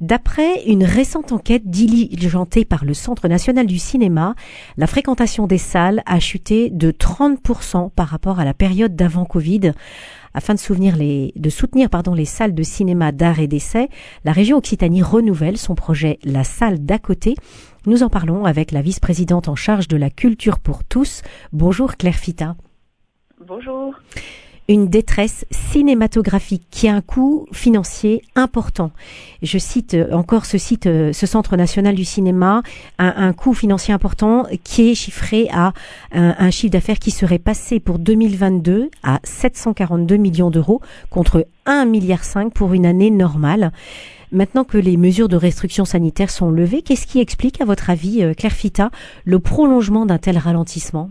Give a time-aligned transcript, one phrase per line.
[0.00, 4.34] D'après une récente enquête diligentée par le Centre national du cinéma,
[4.78, 9.72] la fréquentation des salles a chuté de 30% par rapport à la période d'avant Covid.
[10.32, 13.90] Afin de soutenir les, de soutenir les salles de cinéma d'art et d'essai,
[14.24, 17.34] la région Occitanie renouvelle son projet La salle d'à côté.
[17.84, 21.20] Nous en parlons avec la vice-présidente en charge de la culture pour tous.
[21.52, 22.56] Bonjour Claire Fita.
[23.46, 23.94] Bonjour
[24.70, 28.92] une détresse cinématographique qui a un coût financier important.
[29.42, 32.62] Je cite encore ce site, ce Centre national du cinéma,
[32.98, 35.72] un, coût financier important qui est chiffré à
[36.12, 40.80] un, chiffre d'affaires qui serait passé pour 2022 à 742 millions d'euros
[41.10, 42.20] contre 1,5 milliard
[42.54, 43.72] pour une année normale.
[44.32, 48.22] Maintenant que les mesures de restriction sanitaire sont levées, qu'est-ce qui explique, à votre avis,
[48.22, 48.90] euh, Claire Fita,
[49.24, 51.08] le prolongement d'un tel ralentissement?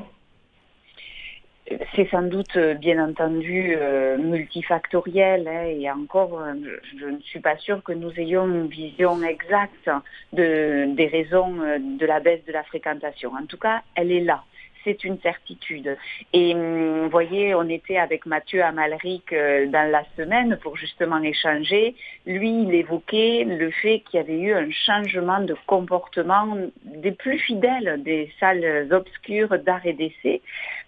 [1.96, 6.54] C'est sans doute euh, bien entendu euh, multifactoriel hein, et encore, euh,
[7.00, 9.90] je, ne suis pas sûre que nous ayons une vision exacte
[10.34, 13.32] des raisons de la baisse de la fréquentation.
[13.34, 14.44] En tout cas, elle est là
[14.86, 15.98] c'est une certitude.
[16.32, 21.96] Et hum, vous voyez, on était avec Mathieu Amalric dans la semaine pour justement échanger.
[22.26, 27.40] Lui, il évoquait le fait qu'il y avait eu un changement de comportement des plus
[27.40, 30.42] fidèles des salles obscures d'art et d'essai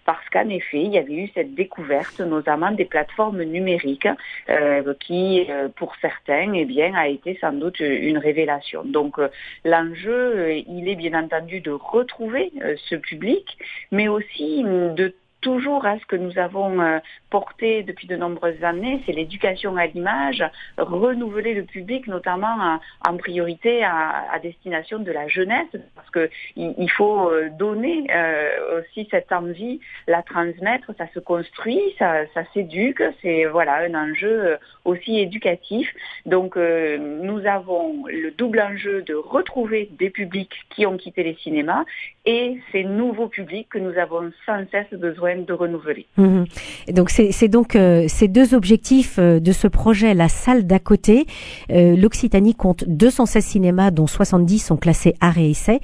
[0.04, 4.08] parce qu'en effet, il y avait eu cette découverte, notamment des plateformes numériques,
[4.48, 8.82] euh, qui, euh, pour certains, eh bien, a été sans doute une révélation.
[8.84, 9.28] Donc, euh,
[9.64, 12.52] l'enjeu, il est bien entendu de retrouver
[12.88, 13.58] ce public,
[13.90, 16.98] mais aussi de toujours à ce que nous avons euh,
[17.28, 20.42] porté depuis de nombreuses années, c'est l'éducation à l'image,
[20.78, 27.28] renouveler le public, notamment en priorité à, destination de la jeunesse, parce qu'il il faut
[27.28, 33.44] euh, donner euh, aussi cette envie, la transmettre, ça se construit, ça, ça s'éduque, c'est
[33.44, 35.88] voilà un enjeu aussi éducatif.
[36.26, 41.84] Donc nous avons le double enjeu de retrouver des publics qui ont quitté les cinémas
[42.24, 46.06] et ces nouveaux publics que nous avons sans cesse besoin de renouveler.
[46.16, 46.44] Mhm.
[46.90, 51.26] donc c'est donc euh, ces deux objectifs euh, de ce projet, la salle d'à côté.
[51.70, 55.80] Euh, L'Occitanie compte 216 cinémas dont 70 sont classés art et essai.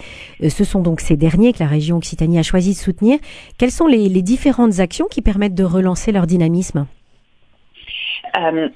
[0.47, 3.19] ce sont donc ces derniers que la région Occitanie a choisi de soutenir.
[3.59, 6.87] Quelles sont les, les différentes actions qui permettent de relancer leur dynamisme?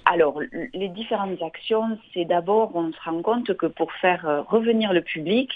[0.04, 0.40] Alors,
[0.74, 5.50] les différentes actions, c'est d'abord, on se rend compte que pour faire revenir le public,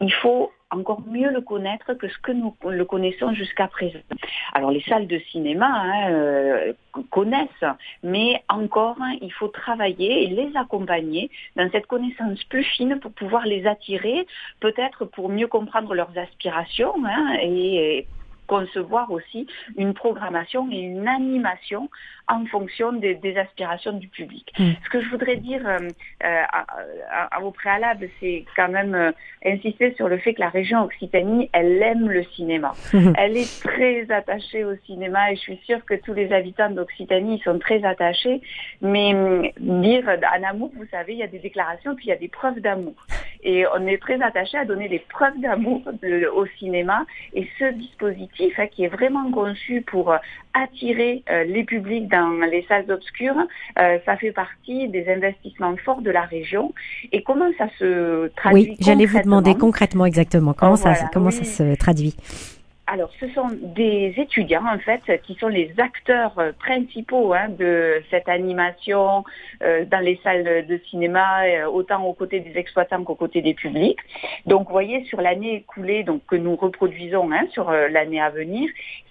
[0.00, 3.98] il faut encore mieux le connaître que ce que nous le connaissons jusqu'à présent.
[4.54, 6.72] Alors les salles de cinéma hein, euh,
[7.10, 7.64] connaissent,
[8.02, 13.12] mais encore hein, il faut travailler et les accompagner dans cette connaissance plus fine pour
[13.12, 14.26] pouvoir les attirer,
[14.60, 18.06] peut-être pour mieux comprendre leurs aspirations hein, et
[18.50, 19.46] concevoir aussi
[19.76, 21.88] une programmation et une animation
[22.26, 24.52] en fonction des, aspirations du public.
[24.58, 24.70] Mm.
[24.84, 25.78] Ce que je voudrais dire euh,
[26.24, 26.42] euh,
[27.30, 29.12] à, vos préalables, c'est quand même euh,
[29.44, 32.72] insister sur le fait que la région Occitanie, elle aime le cinéma.
[32.92, 33.14] Mm-hmm.
[33.18, 37.40] Elle est très attachée au cinéma et je suis sûre que tous les habitants d'Occitanie
[37.44, 38.40] sont très attachés.
[38.80, 42.12] Mais mm, dire en amour, vous savez, il y a des déclarations puis il y
[42.12, 42.94] a des preuves d'amour.
[43.42, 45.82] Et on est très attaché à donner des preuves d'amour
[46.34, 47.06] au cinéma.
[47.34, 50.14] Et ce dispositif hein, qui est vraiment conçu pour
[50.54, 53.36] attirer les publics dans les salles obscures,
[53.78, 56.72] euh, ça fait partie des investissements forts de la région.
[57.12, 60.06] Et comment ça se traduit Oui, j'allais vous demander concrètement?
[60.06, 62.14] exactement comment, ça, comment ça se traduit?
[62.92, 68.02] Alors, ce sont des étudiants, en fait, qui sont les acteurs euh, principaux hein, de
[68.10, 69.22] cette animation
[69.62, 73.54] euh, dans les salles de cinéma, euh, autant aux côtés des exploitants qu'aux côtés des
[73.54, 74.00] publics.
[74.46, 78.68] Donc, vous voyez, sur l'année écoulée, donc que nous reproduisons hein, sur l'année à venir,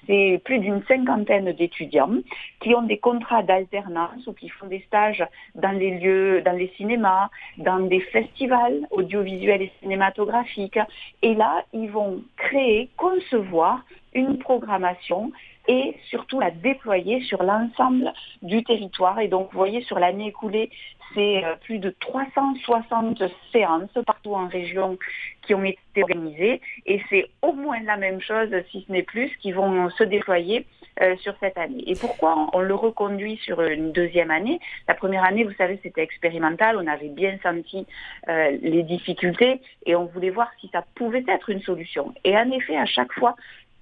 [0.09, 2.17] c'est plus d'une cinquantaine d'étudiants
[2.61, 6.69] qui ont des contrats d'alternance ou qui font des stages dans les lieux, dans les
[6.77, 10.79] cinémas, dans des festivals audiovisuels et cinématographiques.
[11.21, 13.83] Et là, ils vont créer, concevoir
[14.15, 15.31] une programmation
[15.67, 18.11] et surtout la déployer sur l'ensemble
[18.41, 19.19] du territoire.
[19.19, 20.71] Et donc, vous voyez, sur l'année écoulée,
[21.13, 24.97] c'est euh, plus de 360 séances partout en région
[25.41, 26.61] qui ont été organisées.
[26.85, 30.65] Et c'est au moins la même chose, si ce n'est plus, qui vont se déployer
[31.01, 31.83] euh, sur cette année.
[31.87, 34.59] Et pourquoi on le reconduit sur une deuxième année?
[34.87, 37.87] La première année, vous savez, c'était expérimental, on avait bien senti
[38.27, 42.13] euh, les difficultés et on voulait voir si ça pouvait être une solution.
[42.23, 43.35] Et en effet, à chaque fois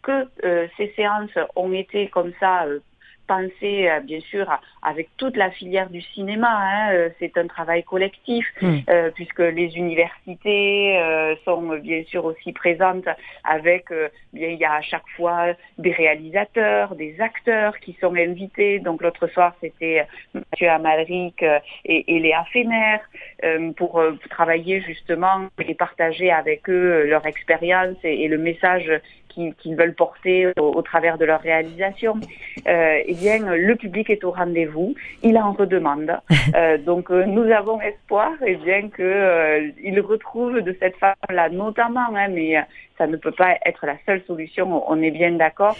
[0.03, 0.29] que
[0.77, 2.65] ces séances ont été comme ça
[3.27, 4.47] penser, bien sûr,
[4.81, 6.49] avec toute la filière du cinéma.
[6.49, 8.79] Hein, c'est un travail collectif, hmm.
[9.15, 13.07] puisque les universités sont bien sûr aussi présentes
[13.43, 13.85] avec,
[14.33, 18.79] bien, il y a à chaque fois des réalisateurs, des acteurs qui sont invités.
[18.79, 21.43] Donc l'autre soir, c'était Mathieu Amalric
[21.85, 22.97] et, Léa Fener
[23.75, 28.91] pour, travailler justement et partager avec eux leur expérience et le message
[29.57, 32.15] qu'ils veulent porter au, travers de leur réalisation,
[32.67, 36.17] euh, eh bien, le public est au rendez-vous, il en redemande.
[36.55, 42.07] Euh, donc, euh, nous avons espoir, et eh bien, qu'il retrouve de cette façon-là, notamment,
[42.15, 42.55] hein, mais
[42.97, 45.75] ça ne peut pas être la seule solution, on est bien d'accord,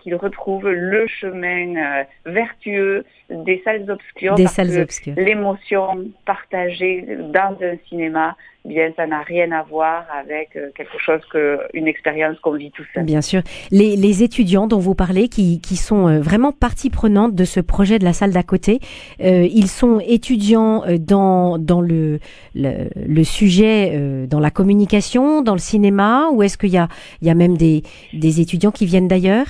[0.00, 3.04] qu'il retrouve le chemin vertueux
[3.44, 4.34] des salles obscures.
[4.34, 5.14] Des salles obscures.
[5.16, 11.20] L'émotion partagée dans un cinéma, bien, ça n'a rien à voir avec euh, quelque chose
[11.30, 13.04] que une expérience qu'on vit tout seul.
[13.04, 17.34] Bien sûr, les, les, étudiants dont vous parlez, qui, qui sont euh, vraiment partie prenante
[17.34, 18.80] de ce projet de la salle d'à côté,
[19.20, 22.18] euh, ils sont étudiants dans dans le
[22.54, 26.88] le, le sujet, dans la communication, dans le cinéma, ou est-ce qu'il y a
[27.20, 27.82] il y a même des
[28.12, 29.46] des étudiants qui viennent d'ailleurs?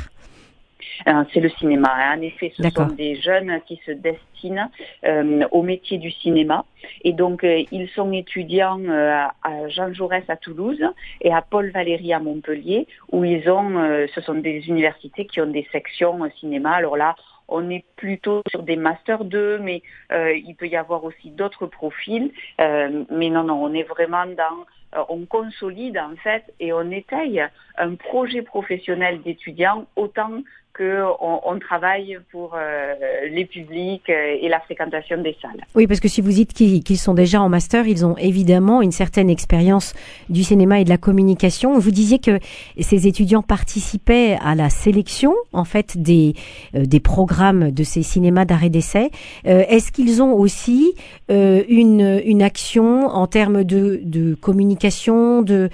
[1.09, 1.93] Euh, c'est le cinéma.
[1.95, 2.19] Hein.
[2.19, 4.71] En effet, ce sont des jeunes qui se destinent
[5.05, 6.65] euh, au métier du cinéma.
[7.03, 10.83] Et donc, euh, ils sont étudiants à Jean Jaurès à Toulouse
[11.21, 15.47] et à Paul Valéry à Montpellier, où ils ont, ce sont des universités qui ont
[15.47, 16.73] des sections cinéma.
[16.73, 17.15] Alors là,
[17.49, 22.31] on est plutôt sur des masters 2, mais il peut y avoir aussi d'autres profils.
[22.59, 24.67] mais non, non, on est vraiment dans,
[25.09, 27.43] on consolide en fait et on étaye
[27.79, 30.43] un projet professionnel d'étudiants autant
[30.77, 32.95] qu'on on travaille pour euh,
[33.31, 35.65] les publics euh, et la fréquentation des salles.
[35.75, 38.93] Oui, parce que si vous dites qu'ils sont déjà en master, ils ont évidemment une
[38.93, 39.95] certaine expérience
[40.29, 41.79] du cinéma et de la communication.
[41.79, 42.39] Vous disiez que
[42.79, 46.35] ces étudiants participaient à la sélection, en fait, des,
[46.75, 49.11] euh, des programmes de ces cinémas d'arrêt d'essai.
[49.45, 50.95] Est-ce qu'ils ont aussi
[51.29, 55.71] une, une action en termes de, de communication, de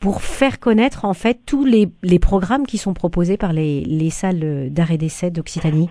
[0.00, 4.10] pour faire connaître en fait tous les, les programmes qui sont proposés par les les,
[4.10, 5.88] salles d'arrêt d'essai d'Occitanie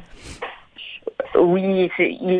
[1.35, 1.89] oui,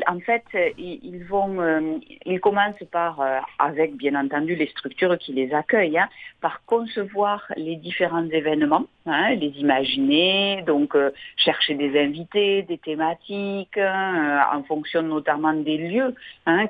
[0.07, 0.44] en fait,
[0.78, 6.00] ils vont, euh, ils commencent par, euh, avec bien entendu les structures qui les accueillent,
[6.00, 6.10] hein,
[6.42, 13.78] par concevoir les différents événements, hein, les imaginer, donc euh, chercher des invités, des thématiques,
[13.78, 16.16] hein, en fonction notamment des lieux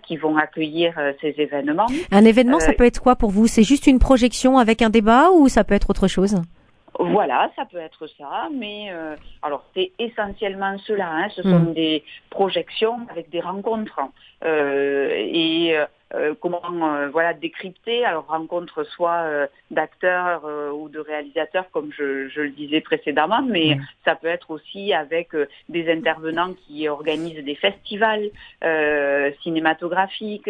[0.03, 1.87] qui vont accueillir ces événements.
[2.11, 3.47] Un événement, ça peut être quoi pour vous?
[3.47, 6.35] C'est juste une projection avec un débat ou ça peut être autre chose?
[6.97, 11.09] Voilà, ça peut être ça, mais euh, alors c'est essentiellement cela.
[11.09, 11.73] Hein, ce sont mm.
[11.73, 13.99] des projections avec des rencontres
[14.43, 15.77] euh, et
[16.13, 16.61] euh, euh, comment
[16.95, 18.05] euh, voilà décrypter.
[18.05, 23.77] Alors rencontre soit euh, d'acteurs ou de réalisateurs comme je, je, le disais précédemment mais
[24.05, 25.29] ça peut être aussi avec
[25.69, 28.29] des intervenants qui organisent des festivals
[29.43, 30.49] cinématographiques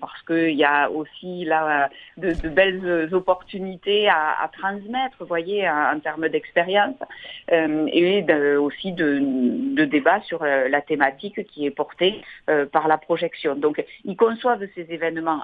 [0.00, 5.98] parce qu'il y a aussi là de, de belles opportunités à, à, transmettre voyez en,
[6.00, 6.96] termes d'expérience
[7.50, 8.24] et
[8.56, 9.20] aussi de,
[9.74, 12.20] de débats sur la thématique qui est portée
[12.72, 13.54] par la projection.
[13.54, 14.97] Donc ils conçoivent ces événements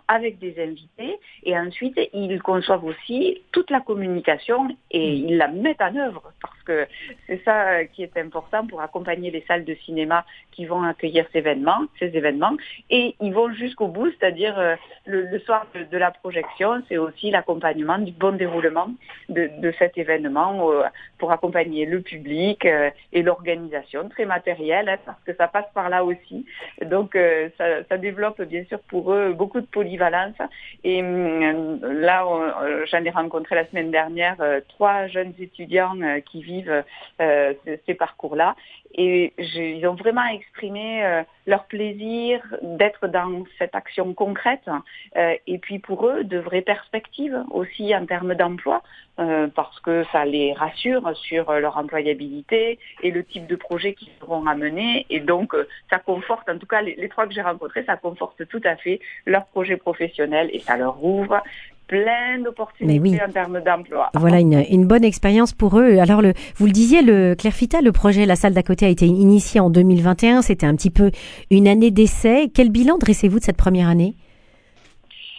[0.09, 5.29] avec des invités et ensuite ils conçoivent aussi toute la communication et mm.
[5.29, 6.87] ils la mettent en œuvre parce que
[7.27, 11.39] c'est ça qui est important pour accompagner les salles de cinéma qui vont accueillir ces
[11.39, 12.57] événements, ces événements
[12.91, 17.99] et ils vont jusqu'au bout, c'est-à-dire euh, le, soir de, la projection, c'est aussi l'accompagnement
[17.99, 18.89] du bon déroulement
[19.29, 20.83] de, cet événement euh,
[21.19, 25.89] pour accompagner le public euh, et l'organisation, très matérielle hein, parce que ça passe par
[25.89, 26.47] là aussi.
[26.85, 27.17] Donc
[27.59, 30.37] ça, ça développe bien sûr pour eux beaucoup de polyvalence.
[30.83, 36.21] Et hum, là, euh, j'en ai rencontré la semaine dernière euh, trois jeunes étudiants euh,
[36.21, 36.85] qui vivent
[37.19, 38.57] ces parcours-là.
[38.95, 44.69] Et ils ont vraiment exprimé leur plaisir d'être dans cette action concrète.
[45.17, 48.83] et puis pour eux, de vraies perspectives aussi en termes d'emploi,
[49.17, 54.47] parce que ça les rassure sur leur employabilité et le type de projet qu'ils seront
[54.47, 55.07] à mener.
[55.11, 55.55] Et donc,
[55.91, 58.77] ça conforte, en tout cas, les, les trois que j'ai rencontrés, ça conforte tout à
[58.77, 61.43] fait leur projet professionnel et ça leur ouvre
[61.87, 64.11] plein d'opportunités en termes d'emploi.
[64.15, 65.99] Voilà une, une bonne expérience pour eux.
[65.99, 69.07] Alors le, vous le disiez, le Claire le projet La Salle d'à côté a été
[69.07, 70.43] initié en 2021.
[70.43, 71.11] C'était un petit peu
[71.51, 72.51] une année d'essai.
[72.55, 74.15] Quel bilan dressez-vous de cette première année?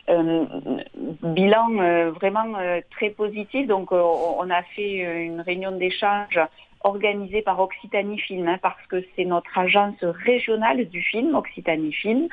[0.08, 0.46] Euh,
[1.24, 3.68] bilan euh, vraiment euh, très positif.
[3.68, 6.40] Donc, on a fait une réunion d'échange
[6.86, 12.27] organisée par Occitanie Film, hein, parce que c'est notre agence régionale du film, Occitanie Film,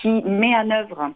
[0.00, 1.12] qui met en œuvre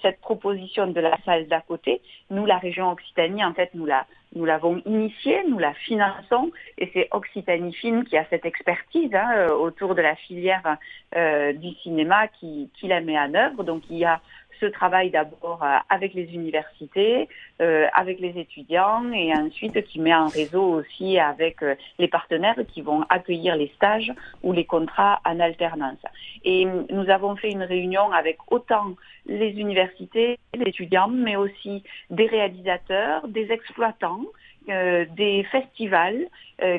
[0.00, 2.00] cette proposition de la salle d'à côté.
[2.30, 6.90] Nous, la région Occitanie, en fait, nous la nous l'avons initiée, nous la finançons, et
[6.94, 10.78] c'est Occitanie Film qui a cette expertise hein, autour de la filière
[11.14, 13.62] du cinéma qui, qui la met en œuvre.
[13.62, 14.20] Donc il y a
[14.62, 17.28] ce travail d'abord euh, avec les universités,
[17.60, 22.58] euh, avec les étudiants et ensuite qui met en réseau aussi avec euh, les partenaires
[22.72, 24.12] qui vont accueillir les stages
[24.44, 26.02] ou les contrats en alternance.
[26.44, 28.94] Et nous avons fait une réunion avec autant
[29.26, 34.24] les universités, les étudiants, mais aussi des réalisateurs, des exploitants,
[34.66, 36.26] des festivals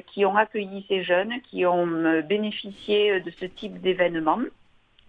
[0.07, 4.43] qui ont accueilli ces jeunes, qui ont bénéficié de ce type d'événements.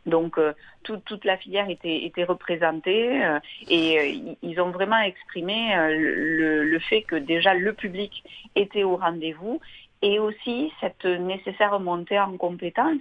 [0.06, 5.75] Donc euh, toute la filière était, était représentée euh, et euh, ils ont vraiment exprimé
[5.76, 8.23] le, le, fait que déjà le public
[8.54, 9.61] était au rendez-vous
[10.02, 13.00] et aussi cette nécessaire montée en compétence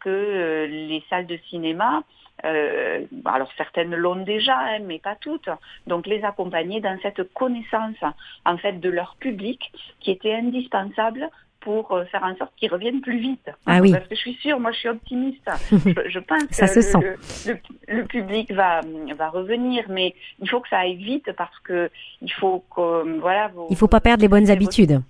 [0.00, 2.02] que les salles de cinéma
[2.42, 5.48] alors certaines l'ont déjà, hein, mais pas toutes.
[5.86, 7.96] Donc les accompagner dans cette connaissance
[8.44, 11.28] en fait de leur public qui était indispensable
[11.66, 13.50] pour euh, faire en sorte qu'ils reviennent plus vite.
[13.66, 13.90] Ah oui.
[13.90, 15.50] Parce que je suis sûre, moi je suis optimiste.
[15.72, 17.60] je, pense ça que se le, sent.
[17.88, 18.82] Le, public va,
[19.18, 21.90] va revenir, mais il faut que ça aille vite parce que
[22.22, 23.48] il faut que voilà.
[23.48, 25.02] Vos, il faut pas perdre les bonnes habitudes.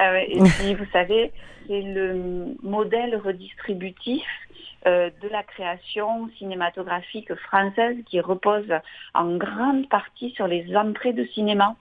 [0.00, 1.30] Euh, et puis vous savez,
[1.68, 4.24] c'est le modèle redistributif
[4.88, 8.66] euh, de la création cinématographique française qui repose
[9.14, 11.76] en grande partie sur les entrées de cinéma.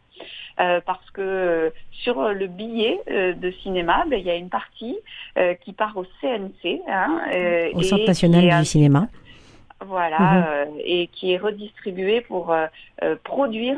[0.60, 4.50] Euh, parce que euh, sur le billet euh, de cinéma, ben, il y a une
[4.50, 4.98] partie
[5.64, 6.82] qui part au CNC.
[6.88, 7.22] Hein,
[7.74, 9.08] au Centre national du cinéma
[9.88, 10.44] voilà, mhm.
[10.48, 12.66] euh, et qui est redistribué pour euh,
[13.04, 13.78] euh, produire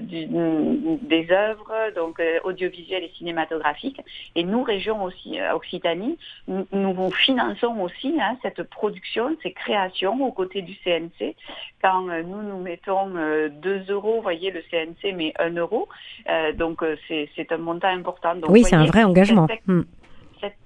[0.00, 4.00] des œuvres donc audiovisuelles et cinématographiques.
[4.34, 10.32] Et nous, région aussi Occitanie, nous, nous finançons aussi hein, cette production, ces créations aux
[10.32, 11.34] côtés du CNC.
[11.82, 15.88] Quand nous nous mettons 2 euros, vous voyez, le CNC met 1 euro,
[16.56, 18.34] donc c'est un montant important.
[18.36, 20.03] Donc, oui, c'est un vrai engagement cette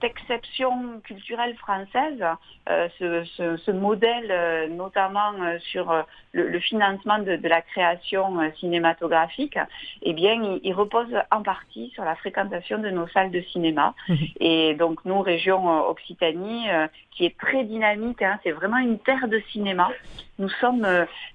[0.03, 2.25] exception culturelle française,
[2.69, 9.59] euh, ce, modèle euh, notamment euh, sur le, financement de, la création cinématographique,
[10.03, 13.95] eh bien, il, repose en partie sur la fréquentation de nos salles de cinéma.
[14.09, 14.17] Mhm.
[14.41, 16.67] Et donc, nous, région Occitanie,
[17.11, 19.91] qui est très dynamique, hein, c'est vraiment une terre de cinéma.
[20.39, 20.87] Nous sommes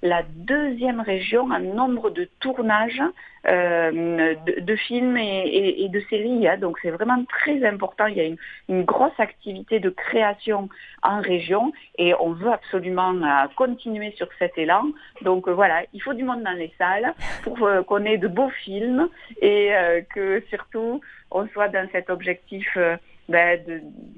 [0.01, 3.01] la deuxième région en nombre de tournages
[3.45, 6.47] euh, de, films et, de séries.
[6.47, 6.57] Hein.
[6.57, 8.05] Donc c'est vraiment très important.
[8.07, 8.23] Il y a
[8.69, 10.69] une, grosse activité de création
[11.01, 14.85] en région et on veut absolument euh, continuer sur cet élan.
[15.23, 18.51] Donc euh, voilà, il faut du monde dans les salles pour qu'on ait de beaux
[18.63, 19.09] films
[19.41, 19.71] et
[20.15, 22.77] que surtout on soit dans cet objectif.
[23.29, 23.57] Ben,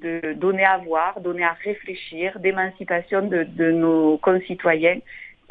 [0.02, 4.98] de, donner à voir, donner à réfléchir, d'émancipation de nos concitoyens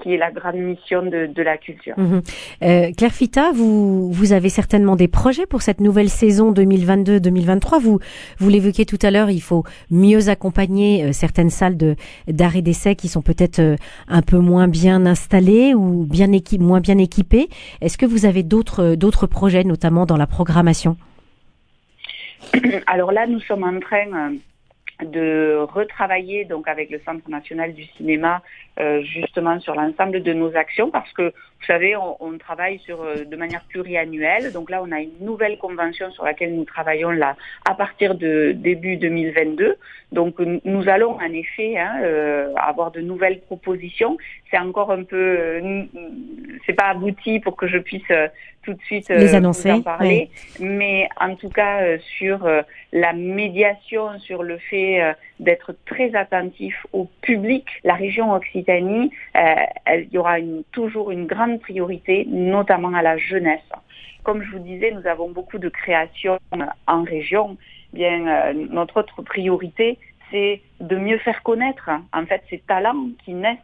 [0.02, 1.94] qui est la grande mission de, de la culture.
[1.96, 2.22] Mhm.
[2.62, 7.80] Euh, Claire Fita, vous, vous avez certainement des projets pour cette nouvelle saison 2022-2023.
[7.80, 8.00] Vous,
[8.38, 11.96] vous l'évoquiez tout à l'heure, il faut mieux accompagner euh, certaines salles de
[12.28, 13.76] d'arrêt d'essai qui sont peut-être euh,
[14.08, 16.26] un peu moins bien installées ou bien
[16.58, 17.48] moins bien équipées.
[17.80, 20.96] Est-ce que vous avez d'autres d'autres projets, notamment dans la programmation?
[22.86, 24.34] Alors là, nous sommes en train
[25.02, 28.42] de retravailler donc avec le Centre national du cinéma
[28.80, 33.02] euh, justement sur l'ensemble de nos actions parce que vous savez on, on, travaille sur
[33.02, 34.52] euh, de manière pluriannuelle.
[34.52, 37.36] Donc là on a une nouvelle convention sur laquelle nous travaillons là
[37.68, 39.76] à partir de début 2022
[40.12, 44.16] donc nous allons en effet hein, euh, avoir de nouvelles propositions.
[44.50, 45.62] C'est encore un peu
[46.66, 48.02] c'est pas abouti pour que je puisse
[48.62, 50.30] tout de suite Les annoncer, en parler.
[50.60, 52.46] Mais en tout cas sur
[52.94, 57.66] la médiation sur le fait euh, d'être très attentif au public.
[57.84, 59.54] La région Occitanie, euh,
[59.96, 60.36] il y aura
[60.72, 63.60] toujours une grande priorité, notamment à la jeunesse.
[64.22, 66.38] Comme je vous disais, nous avons beaucoup de créations
[66.86, 67.56] en région.
[67.92, 69.98] Bien, euh, notre autre priorité,
[70.30, 73.58] c'est de mieux faire connaître en fait ces talents qui naissent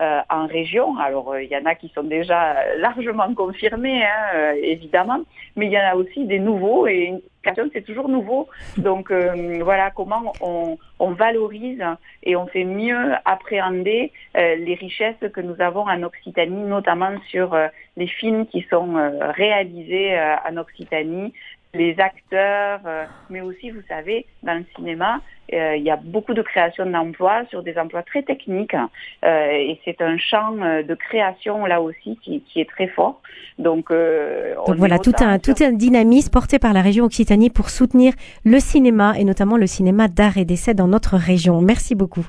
[0.00, 0.96] euh, en région.
[0.96, 5.20] Alors, il y en a qui sont déjà largement confirmés, hein, évidemment,
[5.54, 8.48] mais il y en a aussi des nouveaux et une création, c'est toujours nouveau.
[8.78, 11.84] Donc, euh, voilà comment on, valorise
[12.22, 17.54] et on fait mieux appréhender euh, les richesses que nous avons en Occitanie, notamment sur
[17.98, 18.94] les films qui sont
[19.36, 20.18] réalisés
[20.48, 21.34] en Occitanie,
[21.74, 25.20] les acteurs, euh, mais aussi, vous savez, dans le cinéma,
[25.54, 28.76] euh, il y a beaucoup de création d'emplois sur des emplois très techniques
[29.24, 33.20] euh, et c'est un champ de création là aussi qui, qui est très fort.
[33.58, 38.12] Donc, Donc voilà, tout un, tout un dynamisme porté par la région Occitanie pour soutenir
[38.44, 41.60] le cinéma et notamment le cinéma d'art et d'essai dans notre région.
[41.60, 42.26] Merci beaucoup.